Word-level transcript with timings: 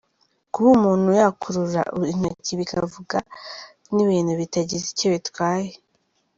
Kuba 0.51 0.69
umuntu 0.77 1.07
yakurura 1.19 1.81
intoki 2.13 2.51
bikavuga 2.59 3.17
ni 3.93 3.99
ibintu 4.05 4.31
bitagize 4.41 4.83
icyo 4.89 5.07
bitwaye. 5.13 5.71